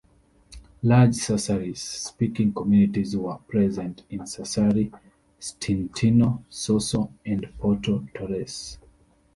Large 0.81 1.11
Sassarese-speaking 1.13 2.53
communities 2.53 3.13
are 3.13 3.37
present 3.37 4.01
in 4.09 4.21
Sassari, 4.21 4.91
Stintino, 5.39 6.41
Sorso, 6.49 7.11
and 7.23 7.47
Porto 7.59 8.07
Torres. 8.11 8.79